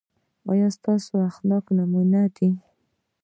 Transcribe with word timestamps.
ایا 0.51 0.67
ستاسو 0.77 1.13
اخلاق 1.31 1.65
نمونه 1.77 2.21
دي؟ 2.35 2.49